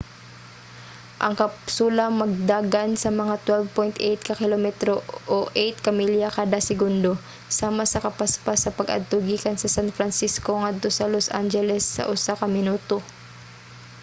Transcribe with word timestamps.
ang 1.25 1.33
kapsula 1.41 2.03
magdagan 2.21 2.91
sa 3.01 3.09
mga 3.21 3.35
12.8 3.69 4.27
ka 4.27 4.33
kilometro 4.41 4.93
o 5.35 5.37
8 5.53 5.85
ka 5.85 5.91
milya 5.99 6.29
kada 6.37 6.59
segundo 6.69 7.11
sama 7.59 7.83
sa 7.91 8.03
kapaspas 8.05 8.57
sa 8.61 8.75
pag-adto 8.77 9.17
gikan 9.29 9.57
sa 9.59 9.71
san 9.75 9.87
francisco 9.97 10.51
ngadto 10.61 10.89
sa 10.93 11.09
los 11.13 11.27
angeles 11.41 11.83
sa 11.95 12.03
usa 12.13 12.33
ka 12.41 12.47
minuto 12.57 12.97